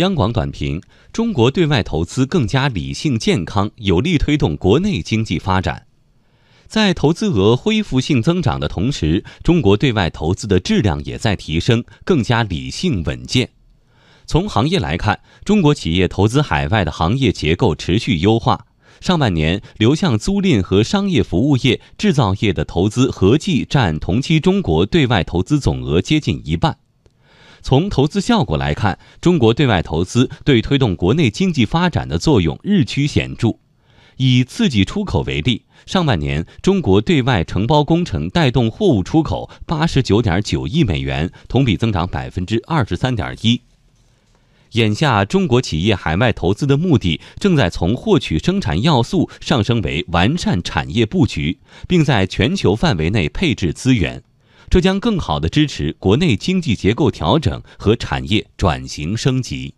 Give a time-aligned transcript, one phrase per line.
[0.00, 0.80] 央广短评：
[1.12, 5.86] 中国对外投资更加理性健康，有力推动国内经济发展。
[6.66, 13.50] 在投资额恢复性增长的同时，中国对外投资的质量也在提升，更加理性稳健。
[14.24, 18.66] 从行业来看，中国企业投资海外的行业结构持续优化。
[19.00, 26.78] 上半年，流向租赁和商业服务业、制造业的投资合计占同期中国对外投资总额接近一半。
[27.62, 33.56] 从投资效果来看，中国对外投资对推动国内经济发展的作用日趋显著。
[34.16, 43.62] 以刺激出口为例，上半年中国对外承包工程带动货物出口八十九点九亿美元，同比增长百分之二十三点一。
[44.72, 54.22] 眼下，中国企业海外投资的目的正在从获取生产要素上升为完善产业布局，并在全球范围内配置资源，
[54.70, 59.74] 这将更好地支持国内经济结构调整和产业转型升级。